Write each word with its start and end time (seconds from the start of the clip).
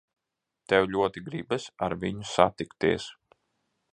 Tev 0.71 0.87
ļoti 0.95 1.23
gribas 1.27 1.69
ar 1.87 1.97
viņu 2.05 2.27
satikties. 2.31 3.09